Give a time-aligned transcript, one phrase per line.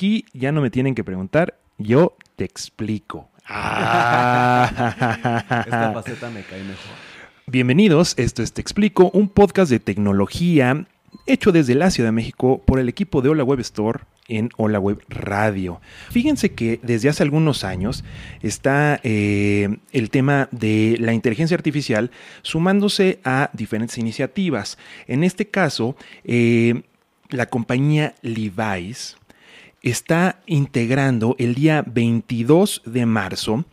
[0.00, 3.28] aquí ya no me tienen que preguntar, yo te explico.
[3.52, 4.70] Ah.
[5.66, 6.94] Esta faceta me cae mejor.
[7.46, 10.86] Bienvenidos, esto es Te Explico, un podcast de tecnología
[11.26, 14.78] hecho desde la Ciudad de México por el equipo de Hola Web Store en Hola
[14.78, 15.80] Web Radio.
[16.10, 18.04] Fíjense que desde hace algunos años
[18.40, 22.12] está eh, el tema de la inteligencia artificial
[22.42, 24.78] sumándose a diferentes iniciativas.
[25.08, 26.84] En este caso, eh,
[27.30, 29.16] la compañía Levi's
[29.82, 33.64] está integrando el día 22 de marzo,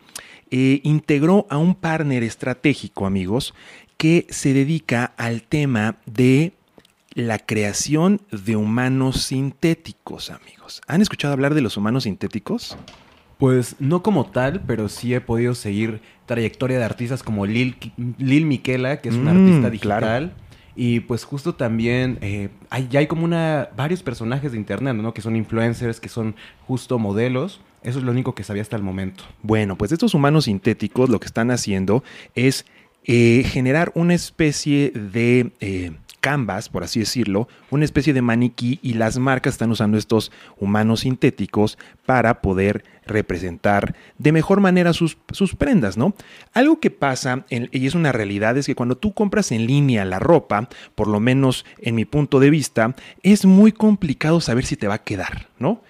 [0.50, 3.54] eh, integró a un partner estratégico, amigos,
[3.96, 6.52] que se dedica al tema de
[7.14, 10.80] la creación de humanos sintéticos, amigos.
[10.86, 12.76] ¿Han escuchado hablar de los humanos sintéticos?
[13.38, 17.76] Pues no como tal, pero sí he podido seguir trayectoria de artistas como Lil,
[18.18, 19.98] Lil Miquela, que es una Mm, artista digital.
[20.00, 20.30] claro.
[20.80, 25.12] Y pues justo también eh, hay, ya hay como una varios personajes de internet, ¿no?
[25.12, 26.36] Que son influencers, que son
[26.68, 27.60] justo modelos.
[27.82, 29.24] Eso es lo único que sabía hasta el momento.
[29.42, 32.04] Bueno, pues estos humanos sintéticos lo que están haciendo
[32.36, 32.64] es
[33.02, 38.94] eh, generar una especie de eh, canvas, por así decirlo, una especie de maniquí y
[38.94, 45.54] las marcas están usando estos humanos sintéticos para poder representar de mejor manera sus, sus
[45.54, 46.14] prendas, ¿no?
[46.52, 50.18] Algo que pasa, y es una realidad, es que cuando tú compras en línea la
[50.18, 54.88] ropa, por lo menos en mi punto de vista, es muy complicado saber si te
[54.88, 55.82] va a quedar, ¿no?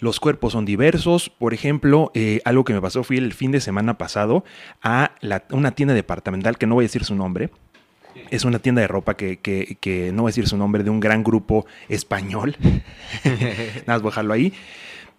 [0.00, 1.28] Los cuerpos son diversos.
[1.28, 4.44] Por ejemplo, eh, algo que me pasó fui el fin de semana pasado
[4.82, 5.12] a
[5.50, 7.50] una tienda departamental que no voy a decir su nombre.
[8.30, 10.90] Es una tienda de ropa que, que- que no voy a decir su nombre, de
[10.90, 12.56] un gran grupo español.
[13.24, 14.52] Nada más voy a dejarlo ahí.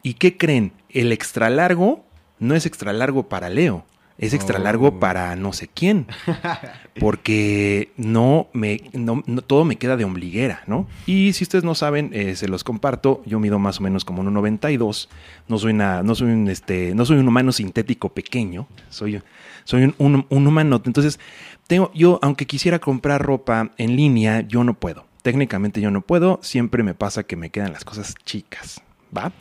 [0.03, 0.72] ¿Y qué creen?
[0.89, 2.05] El extra largo
[2.39, 3.86] no es extra largo para Leo.
[4.20, 5.00] Es extra largo Oh.
[5.00, 6.06] para no sé quién.
[7.00, 10.88] Porque no me, no- no- todo me queda de ombliguera, ¿no?
[11.06, 13.22] Y si ustedes no saben, eh, se los comparto.
[13.26, 15.09] Yo mido más o menos como un 92.
[15.48, 18.67] No soy una, no soy un, este, no soy un humano sintético pequeño.
[18.89, 19.22] Soy,
[19.64, 20.81] soy un, un, un humano.
[20.86, 21.20] Entonces,
[21.67, 25.05] tengo, yo, aunque quisiera comprar ropa en línea, yo no puedo.
[25.22, 26.39] Técnicamente yo no puedo.
[26.43, 28.82] Siempre me pasa que me quedan las cosas chicas.
[29.16, 29.32] ¿Va?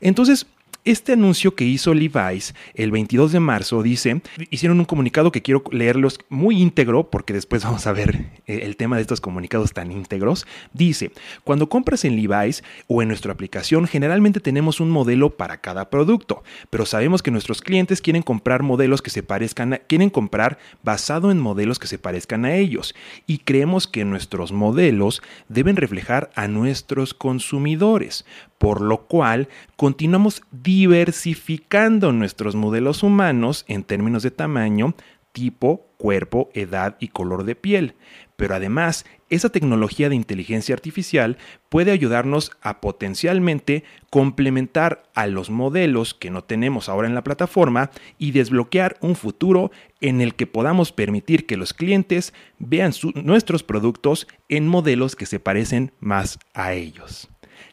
[0.00, 0.46] Entonces,
[0.84, 4.20] este anuncio que hizo Levi's el 22 de marzo dice,
[4.50, 8.76] hicieron un comunicado que quiero leerlos muy íntegro porque después vamos a ver eh, el
[8.76, 10.44] tema de estos comunicados tan íntegros.
[10.72, 11.12] Dice,
[11.44, 16.42] cuando compras en Levi's o en nuestra aplicación, generalmente tenemos un modelo para cada producto,
[16.68, 21.38] pero sabemos que nuestros clientes quieren comprar modelos que se parezcan, quieren comprar basado en
[21.38, 22.94] modelos que se parezcan a ellos
[23.28, 28.24] y creemos que nuestros modelos deben reflejar a nuestros consumidores,
[28.58, 30.42] por lo cual continuamos
[30.74, 34.94] diversificando nuestros modelos humanos en términos de tamaño,
[35.32, 37.94] tipo, cuerpo, edad y color de piel.
[38.36, 41.36] Pero además, esa tecnología de inteligencia artificial
[41.68, 47.90] puede ayudarnos a potencialmente complementar a los modelos que no tenemos ahora en la plataforma
[48.16, 54.26] y desbloquear un futuro en el que podamos permitir que los clientes vean nuestros productos
[54.48, 57.31] en modelos que se parecen más a ellos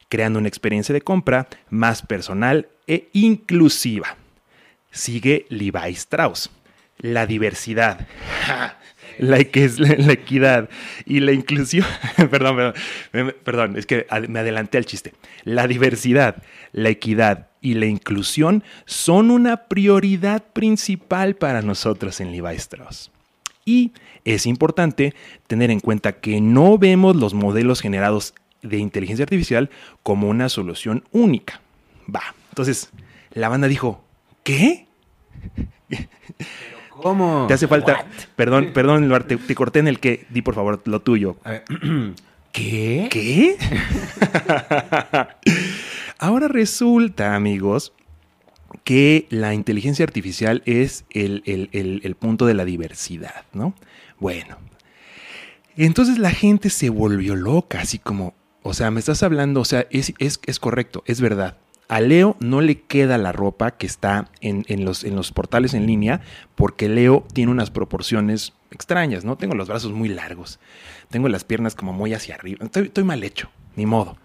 [0.09, 4.17] creando una experiencia de compra más personal e inclusiva.
[4.91, 6.49] Sigue Levi Strauss.
[7.01, 8.07] La diversidad,
[9.19, 10.69] la, equi- la equidad
[11.05, 11.85] y la inclusión.
[12.29, 12.73] perdón,
[13.11, 15.13] perdón, perdón, es que me adelanté al chiste.
[15.45, 22.55] La diversidad, la equidad y la inclusión son una prioridad principal para nosotros en Levi
[22.55, 23.11] Strauss.
[23.63, 23.93] Y
[24.25, 25.13] es importante
[25.47, 29.69] tener en cuenta que no vemos los modelos generados de inteligencia artificial
[30.03, 31.61] como una solución única.
[32.13, 32.21] Va.
[32.49, 32.89] Entonces,
[33.33, 34.03] la banda dijo,
[34.43, 34.87] ¿qué?
[36.89, 37.45] ¿Cómo?
[37.47, 38.05] Te hace falta...
[38.35, 40.25] Perdón, perdón, Luar, te, te corté en el que...
[40.29, 41.37] Di, por favor, lo tuyo.
[41.43, 41.63] A ver,
[42.51, 43.07] ¿Qué?
[43.11, 43.55] ¿Qué?
[46.17, 47.93] Ahora resulta, amigos,
[48.83, 53.73] que la inteligencia artificial es el, el- el- el punto de la diversidad, ¿no?
[54.19, 54.57] Bueno,
[55.77, 58.33] entonces la gente se volvió loca, así como,
[58.63, 61.57] o sea, me estás hablando, o sea, es, es- es correcto, es verdad.
[61.87, 65.73] A Leo no le queda la ropa que está en, en los, en los portales
[65.73, 66.21] en línea
[66.55, 69.37] porque Leo tiene unas proporciones extrañas, ¿no?
[69.37, 70.59] Tengo los brazos muy largos,
[71.09, 74.17] tengo las piernas como muy hacia arriba, estoy, mal hecho, ni modo.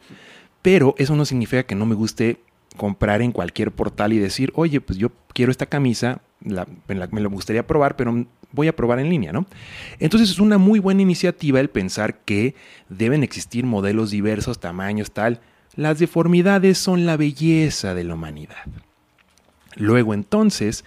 [0.61, 2.41] Pero eso no significa que no me guste
[2.77, 7.21] comprar en cualquier portal y decir, oye, pues yo quiero esta camisa, la- la- me
[7.23, 9.47] la gustaría probar, pero voy a probar en línea, ¿no?
[9.99, 12.55] Entonces es una muy buena iniciativa el pensar que
[12.89, 15.41] deben existir modelos diversos, tamaños, tal.
[15.75, 18.65] Las deformidades son la belleza de la humanidad.
[19.77, 20.85] Luego entonces,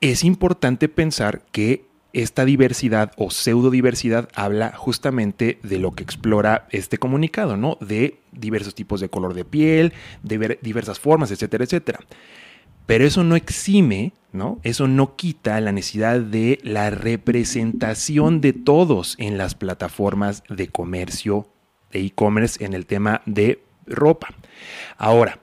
[0.00, 6.98] es importante pensar que esta diversidad o pseudodiversidad habla justamente de lo que explora este
[6.98, 7.78] comunicado, ¿no?
[7.80, 12.00] De diversos tipos de color de piel, de diversas formas, etcétera, etcétera.
[12.84, 14.60] Pero eso no exime, ¿no?
[14.62, 21.48] Eso no quita la necesidad de la representación de todos en las plataformas de comercio,
[21.92, 24.28] de e-commerce, en el tema de ropa.
[24.96, 25.38] Ahora,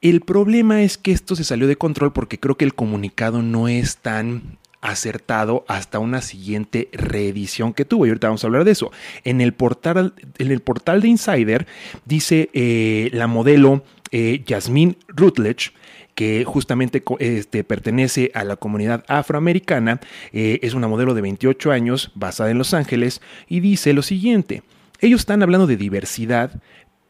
[0.00, 3.68] el problema es que esto se salió de control porque creo que el comunicado no
[3.68, 8.06] es tan acertado hasta una siguiente reedición que tuvo.
[8.06, 8.90] Y ahorita vamos a hablar de eso.
[9.24, 11.66] En el portal, en el portal de Insider
[12.04, 15.72] dice eh, la modelo eh, Jasmine Rutledge
[16.14, 20.00] que justamente este, pertenece a la comunidad afroamericana,
[20.32, 24.62] eh, es una modelo de 28 años basada en Los Ángeles y dice lo siguiente,
[25.00, 26.60] ellos están hablando de diversidad,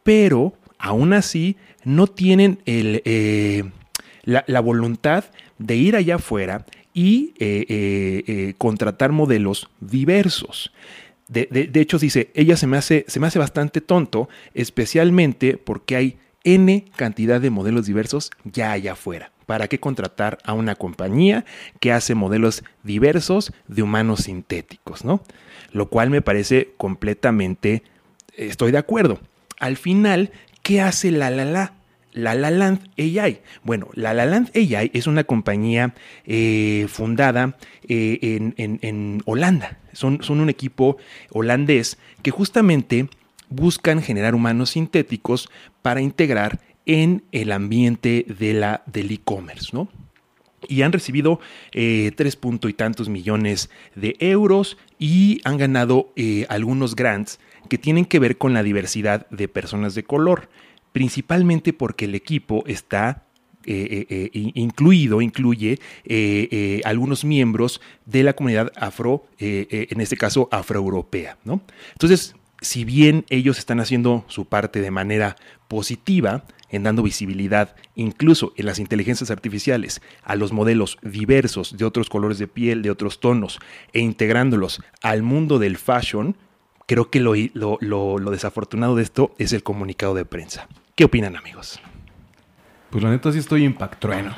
[0.03, 2.61] pero aún así no tienen
[4.25, 5.25] la, voluntad
[5.59, 10.73] de ir allá afuera y eh, eh, eh, contratar modelos diversos.
[11.29, 16.19] De, hecho, dice, ella se me, hace, se me hace bastante tonto, especialmente porque hay
[16.45, 19.33] N cantidad de modelos diversos ya allá afuera.
[19.47, 21.45] ¿Para qué contratar a una compañía
[21.81, 25.05] que hace modelos diversos de humanos sintéticos?
[25.05, 25.23] ¿no?
[25.73, 27.83] Lo cual me parece completamente,
[28.37, 29.21] estoy de acuerdo.
[29.59, 30.31] Al final,
[30.63, 31.75] ¿qué hace la la la?
[32.13, 33.41] La La Land AI.
[33.63, 35.95] Bueno, La La Land AI es una compañía
[36.27, 37.57] eh, fundada
[37.89, 39.79] eh, en, Holanda.
[39.93, 40.97] Son, son, un equipo
[41.31, 43.09] holandés que justamente
[43.51, 45.51] buscan generar humanos sintéticos
[45.83, 49.89] para integrar en el ambiente de la, del e-commerce, ¿no?
[50.69, 51.41] Y han recibido
[51.73, 56.13] eh, tres punto y tantos millones de euros y han ganado
[56.49, 60.49] algunos grants que tienen que ver con la diversidad de personas de color
[60.93, 63.25] principalmente porque el equipo está
[63.67, 65.79] eh, eh, eh, incluido, incluye
[66.85, 71.39] algunos miembros de la comunidad afro, en este caso afroeuropea.
[71.45, 71.61] ¿no?
[71.93, 75.37] Entonces, si bien ellos están haciendo su parte de manera
[75.69, 82.09] positiva, en dando visibilidad incluso en las inteligencias artificiales a los modelos diversos de otros
[82.09, 83.59] colores de piel, de otros tonos,
[83.93, 86.37] e integrándolos al mundo del fashion,
[86.87, 87.35] creo que lo,
[87.81, 90.69] lo desafortunado de esto es el comunicado de prensa.
[90.95, 91.81] ¿Qué opinan, amigos?
[92.91, 94.35] Pues la neta sí estoy impactrueno.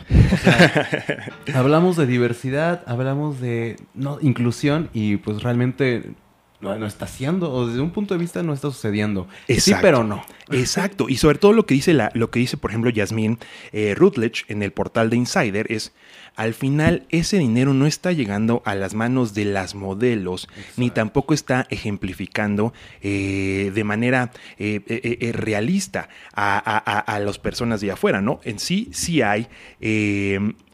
[1.54, 6.12] hablamos de diversidad, hablamos de no, inclusión y pues realmente
[6.62, 9.26] no, está haciendo, o desde un punto de vista no está sucediendo.
[9.48, 10.24] Sí, pero no.
[10.50, 11.08] Exacto.
[11.08, 13.38] Y sobre todo lo que dice, la, lo que dice por ejemplo, Yasmín
[13.72, 15.92] eh, Rutledge en el portal de Insider es
[16.36, 21.34] al final ese dinero no está llegando a las manos de las modelos, ni tampoco
[21.34, 28.40] está ejemplificando eh, de manera eh, eh, realista a, las personas de afuera, ¿no?
[28.44, 29.48] En sí, sí hay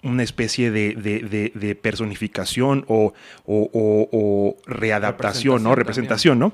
[0.03, 3.13] una especie de, personificación o,
[4.67, 5.75] readaptación, ¿no?
[5.75, 6.53] Representación, ¿no?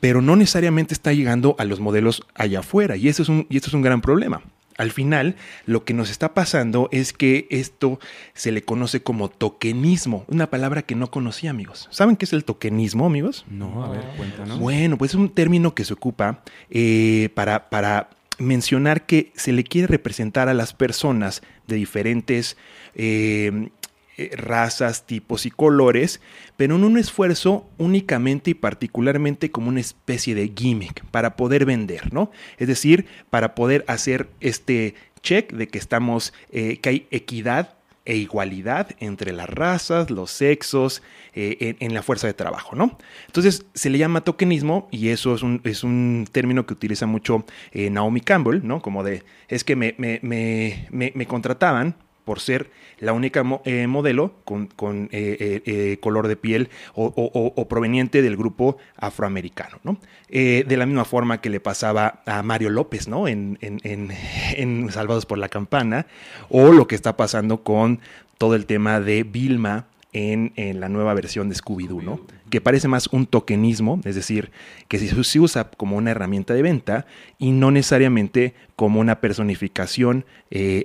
[0.00, 3.56] Pero no necesariamente está llegando a los modelos allá afuera, y eso es un, y
[3.56, 4.42] esto es un gran problema.
[4.78, 5.34] Al final,
[5.66, 7.98] lo que nos está pasando es que esto
[8.32, 11.88] se le conoce como tokenismo, una palabra que no conocía, amigos.
[11.90, 13.44] ¿Saben qué es el tokenismo, amigos?
[13.50, 14.60] No, a ver, cuéntanos.
[14.60, 19.64] Bueno, pues es un término que se ocupa eh, para, para mencionar que se le
[19.64, 22.56] quiere representar a las personas de diferentes
[22.94, 23.70] eh,
[24.20, 26.20] eh, razas, tipos y colores,
[26.56, 32.12] pero en un esfuerzo únicamente y particularmente como una especie de gimmick para poder vender,
[32.12, 32.32] ¿no?
[32.56, 38.16] Es decir, para poder hacer este check de que estamos, eh, que hay equidad e
[38.16, 41.00] igualdad entre las razas, los sexos,
[41.32, 42.98] eh, en, la fuerza de trabajo, ¿no?
[43.26, 47.46] Entonces se le llama tokenismo y eso es un, es un término que utiliza mucho
[47.72, 48.82] Naomi Campbell, ¿no?
[48.82, 51.94] Como de, es que me, me, me, me contrataban
[52.28, 54.68] por ser la única eh, modelo con,
[55.12, 59.78] eh, eh, color de piel o, proveniente del grupo afroamericano.
[59.82, 59.96] ¿no?
[60.28, 63.28] de la misma forma que le pasaba a Mario López ¿no?
[63.28, 66.04] en, en, Salvados por la Campana,
[66.50, 68.00] o lo que está pasando con
[68.36, 72.20] todo el tema de Vilma en, la nueva versión de Scooby-Doo, ¿no?
[72.50, 74.50] que parece más un tokenismo, es decir,
[74.88, 77.06] que se usa como una herramienta de venta
[77.38, 80.24] y no necesariamente como una personificación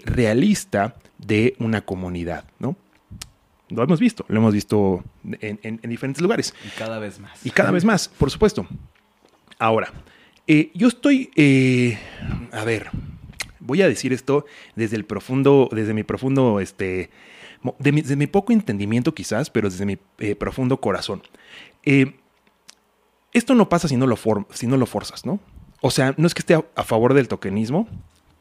[0.05, 2.75] realista de una comunidad, ¿no?
[3.69, 5.03] Lo hemos visto, lo hemos visto
[5.39, 6.53] en, diferentes lugares.
[6.65, 7.45] Y cada vez más.
[7.45, 8.67] Y cada vez más, por supuesto.
[9.57, 9.91] Ahora,
[10.45, 11.97] eh, yo estoy, eh,
[12.51, 12.89] a ver,
[13.59, 17.09] voy a decir esto desde el profundo, desde mi profundo, este,
[17.79, 21.23] desde mi poco entendimiento quizás, pero desde mi eh, profundo corazón.
[23.33, 24.17] esto no pasa si no, lo
[24.51, 25.39] si no lo forzas, ¿no?
[25.81, 27.87] O sea, no es que esté a favor del tokenismo,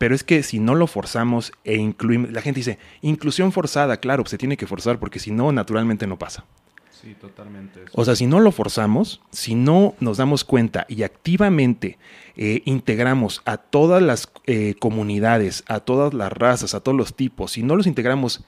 [0.02, 4.26] pero es que si no lo forzamos e incluimos, la gente dice, inclusión forzada, claro,
[4.26, 6.44] se tiene que forzar porque si no, naturalmente no pasa.
[6.90, 7.84] Sí, totalmente.
[7.92, 11.98] O sea, si no lo forzamos, si no nos damos cuenta y activamente
[12.36, 17.52] eh, integramos a todas las eh, comunidades, a todas las razas, a todos los tipos,
[17.52, 18.44] si no los integramos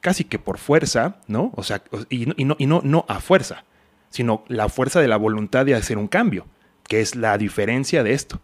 [0.00, 1.52] casi que por fuerza, ¿no?
[1.54, 3.64] O sea, y, no, a fuerza,
[4.10, 6.46] sino la fuerza de la voluntad de hacer un cambio,
[6.84, 8.40] que es la diferencia de esto.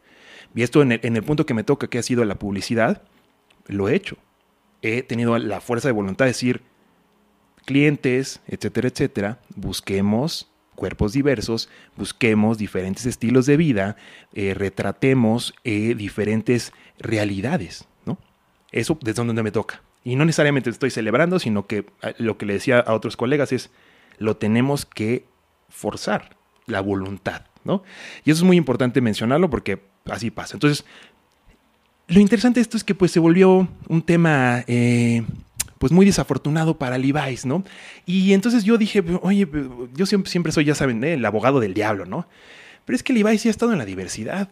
[0.55, 3.03] Y esto en el, en el punto que me toca, que ha sido la publicidad,
[3.67, 4.17] lo he hecho.
[4.83, 6.63] He tenido la fuerza de voluntad de decir,
[7.65, 13.97] clientes, etcétera, etcétera, busquemos cuerpos diversos, busquemos diferentes estilos de vida,
[14.33, 18.19] eh, retratemos eh, diferentes realidades, ¿no?
[18.73, 19.83] Eso es donde me toca.
[20.05, 23.53] Y no necesariamente estoy celebrando, sino que eh, lo que le decía a otros colegas
[23.53, 23.71] es,
[24.19, 25.27] lo tenemos que
[25.69, 27.83] forzar, la voluntad, ¿no?
[28.25, 30.55] Y eso es muy importante mencionarlo porque así pasa.
[30.55, 30.85] Entonces,
[32.07, 34.63] lo interesante de esto es que pues se volvió un tema
[35.85, 37.63] pues muy desafortunado para Levi's, ¿no?
[38.07, 39.47] Y entonces yo dije, oye,
[39.95, 41.13] yo siempre, soy, ya saben, ¿eh?
[41.13, 42.27] el abogado del diablo, ¿no?
[42.87, 44.49] Pero es que Levi's sí ha estado en la diversidad.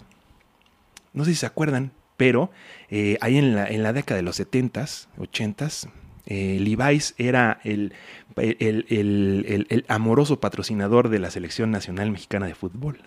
[1.15, 2.51] No sé si se acuerdan, pero
[2.91, 5.89] eh, ahí en la, en la, década de los 70s, 80s,
[6.27, 7.95] eh, Levi's era el,
[8.37, 13.01] el, el, el, amoroso patrocinador de la Selección Nacional Mexicana de Fútbol.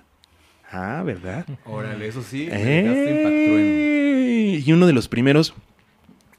[0.72, 1.46] Ah, ¿verdad?
[1.66, 5.54] Órale, eso sí, eh, Y uno de los primeros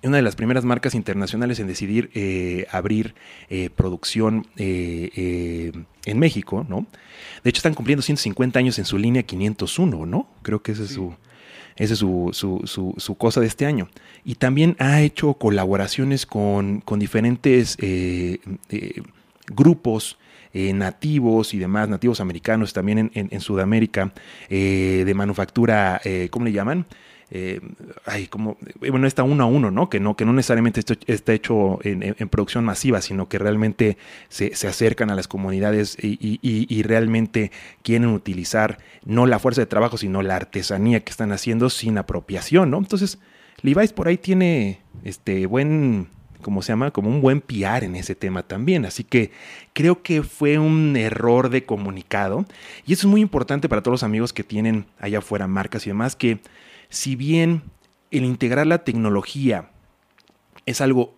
[0.07, 3.15] una de las primeras marcas internacionales en decidir eh, abrir
[3.49, 5.73] eh, producción eh,
[6.05, 6.87] en México, ¿no?
[7.43, 10.29] De hecho, están cumpliendo 150 años en su línea 501, ¿no?
[10.43, 11.15] Creo que ese es su...
[11.77, 13.89] Esa es su, su, su, cosa de este año.
[14.25, 17.77] Y también ha hecho colaboraciones con, con diferentes
[19.49, 20.19] grupos
[20.55, 24.13] nativos y demás, nativos americanos, también en, en, en Sudamérica,
[24.49, 26.87] de manufactura, ¿cómo le llaman?
[27.31, 27.61] Eh,
[28.05, 29.91] ay, como, eh, bueno, está uno a uno, ¿no?
[29.91, 33.97] Que no, que no necesariamente está hecho en, producción masiva, sino que realmente
[34.29, 37.51] se, acercan a las comunidades y, realmente
[37.83, 42.71] quieren utilizar no la fuerza de trabajo, sino la artesanía que están haciendo sin apropiación,
[42.71, 42.79] ¿no?
[42.79, 43.19] Entonces,
[43.63, 46.07] Levi's por ahí tiene este buen,
[46.43, 46.93] ¿cómo se llama?
[46.93, 48.85] Como un buen piar en ese tema también.
[48.85, 49.33] Así que
[49.73, 52.45] creo que fue un error de comunicado.
[52.87, 55.91] Y eso es muy importante para todos los amigos que tienen allá afuera marcas y
[55.91, 56.39] demás, que
[56.89, 57.63] si bien
[58.11, 59.71] el integrar la tecnología
[60.67, 61.15] es algo,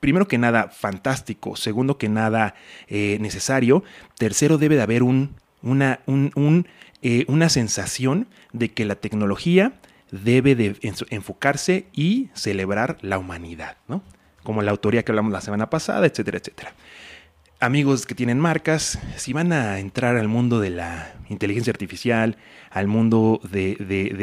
[0.00, 2.54] primero que nada, fantástico, segundo que nada,
[2.88, 3.82] eh, necesario,
[4.16, 6.00] tercero debe de haber un, una,
[7.02, 9.72] eh, una sensación de que la tecnología
[10.10, 10.76] debe de
[11.10, 14.02] enfocarse y celebrar la humanidad, ¿no?
[14.42, 16.72] Como la autoría que hablamos la semana pasada, etcétera, etcétera
[17.60, 22.36] amigos que tienen marcas, si van a entrar al mundo de la inteligencia artificial,
[22.70, 23.76] al mundo de,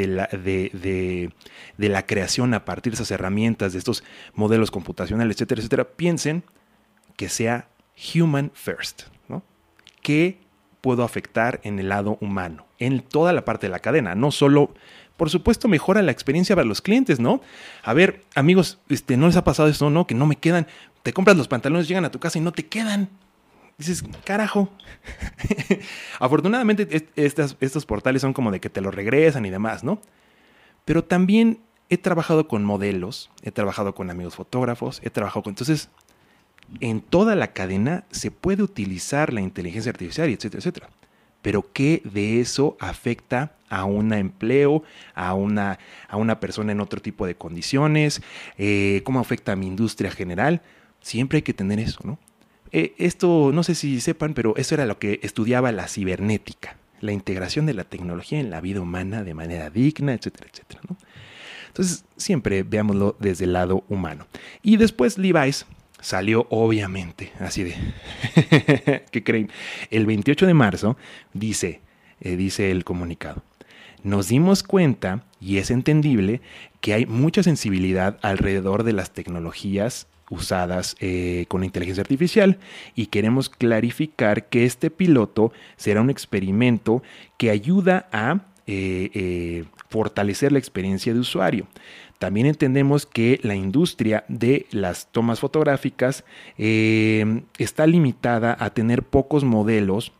[0.07, 1.31] la, de,
[1.77, 6.43] la, creación a partir de esas herramientas, de estos modelos computacionales, etcétera, etcétera, piensen
[7.17, 7.67] que sea
[8.15, 9.43] human first, ¿no?
[10.01, 10.39] ¿Qué
[10.81, 12.65] puedo afectar en el lado humano?
[12.79, 14.73] En toda la parte de la cadena, no solo...
[15.17, 17.39] Por supuesto, mejora la experiencia para los clientes, ¿no?
[17.83, 20.05] A ver, amigos, este, ¿no les ha pasado eso, no?
[20.05, 20.67] Que no me quedan.
[21.03, 23.07] Te compras los pantalones, llegan a tu casa y no te quedan
[23.77, 24.69] dices, carajo.
[26.19, 30.01] Afortunadamente estos portales son como de que te lo regresan y demás, ¿no?
[30.85, 35.51] Pero también he trabajado con modelos, he trabajado con amigos fotógrafos, he trabajado con...
[35.51, 35.89] Entonces,
[36.79, 40.89] en toda la cadena se puede utilizar la inteligencia artificial, etcétera, etcétera.
[41.41, 45.77] Pero ¿qué de eso afecta a un empleo, a una,
[46.07, 48.21] a una persona en otro tipo de condiciones?
[48.57, 50.63] Eh, ¿Cómo afecta a mi industria general?
[51.01, 52.17] Siempre hay que tener eso, ¿no?
[52.77, 57.13] Eh, esto, no sé si sepan, pero eso era lo que estudiaba la cibernética, la
[57.13, 60.81] integración de la tecnología en la vida humana de manera digna, etcétera, etcétera.
[61.67, 64.27] Entonces, siempre veámoslo desde el lado humano.
[64.61, 65.65] Y después Levi's
[66.01, 67.75] salió, obviamente, así de,
[69.09, 69.49] ¿qué creen?
[69.89, 70.97] El 28 de marzo
[71.31, 71.79] dice,
[72.19, 73.41] eh, dice el comunicado.
[74.03, 76.41] Nos dimos cuenta, y es entendible,
[76.81, 82.57] que hay mucha sensibilidad alrededor de las tecnologías usadas eh, con inteligencia artificial
[82.95, 87.03] y queremos clarificar que este piloto será un experimento
[87.37, 91.67] que ayuda a eh, eh, fortalecer la experiencia de usuario.
[92.17, 96.23] También entendemos que la industria de las tomas fotográficas
[96.57, 100.13] está limitada a tener pocos modelos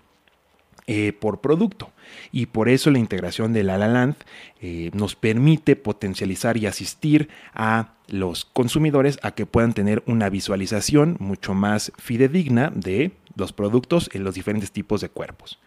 [1.20, 1.92] por producto
[2.32, 4.16] y por eso la integración de La Land
[4.62, 11.18] eh, nos permite potencializar y asistir a los consumidores a que puedan tener una visualización
[11.20, 15.60] mucho más fidedigna de los productos en los diferentes tipos de cuerpos.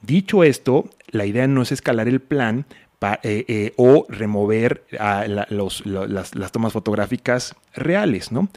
[0.00, 2.66] Dicho esto, la idea no es escalar el plan
[3.00, 8.48] eh, eh, o remover las, tomas fotográficas reales, ¿no?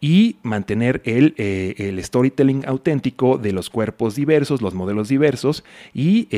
[0.00, 6.28] Y mantener el, eh, el, storytelling auténtico de los cuerpos diversos, los modelos diversos y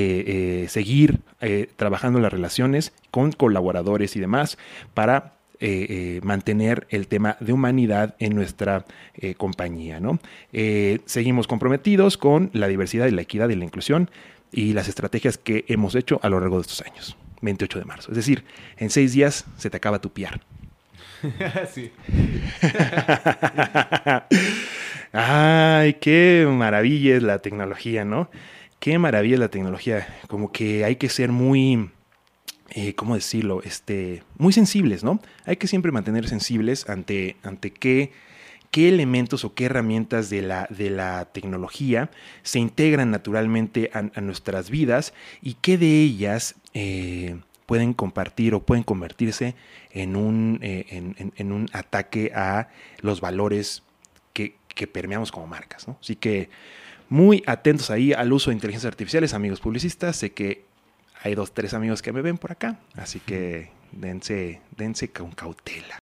[0.68, 1.20] seguir
[1.76, 4.58] trabajando las relaciones con colaboradores y demás
[4.92, 5.34] para
[6.22, 8.86] mantener el tema de humanidad en nuestra
[9.36, 10.00] compañía.
[10.00, 10.18] ¿no?
[11.06, 14.10] seguimos comprometidos con la diversidad y la equidad y la inclusión
[14.50, 17.16] y las estrategias que hemos hecho a lo largo de estos años.
[17.42, 18.10] 28 de marzo.
[18.10, 18.44] Es decir,
[18.78, 20.40] en seis días se te acaba tu piar.
[21.72, 21.90] sí.
[25.12, 28.30] Ay, qué maravilla es la tecnología, ¿no?
[28.80, 30.06] Qué maravilla es la tecnología.
[30.26, 31.90] Como que hay que ser muy,
[32.70, 33.62] eh, ¿cómo decirlo?
[33.62, 35.20] Este, muy sensibles, ¿no?
[35.44, 38.12] Hay que siempre mantener sensibles ante, ante qué,
[38.70, 42.10] qué elementos o qué herramientas de la, de la tecnología
[42.42, 48.62] se integran naturalmente a, a nuestras vidas y qué de ellas eh, pueden compartir o
[48.62, 49.54] pueden convertirse
[49.90, 50.86] en un, eh,
[51.36, 52.68] en, un ataque a
[53.00, 53.82] los valores
[54.32, 54.56] que,
[54.92, 55.86] permeamos como marcas.
[56.00, 56.50] Así que
[57.08, 60.16] muy atentos ahí al uso de inteligencias artificiales, amigos publicistas.
[60.16, 60.64] Sé que
[61.22, 66.01] hay dos, tres amigos que me ven por acá, así que dense, dense con cautela.